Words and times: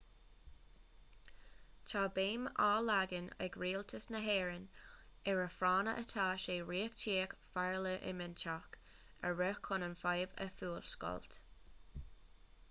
tá 1.91 1.99
béim 2.15 2.47
á 2.67 2.69
leagan 2.85 3.27
ag 3.47 3.57
rialtas 3.65 4.07
na 4.15 4.21
héireann 4.29 4.65
ar 5.33 5.43
a 5.43 5.45
phráinne 5.59 5.93
atá 6.05 6.25
sé 6.45 6.57
reachtaíocht 6.71 7.47
pharlaiminteach 7.53 8.83
a 9.29 9.33
rith 9.43 9.63
chun 9.71 9.89
an 9.91 9.97
fhadhb 10.05 10.35
a 10.49 10.51
fhuascailt 10.63 11.39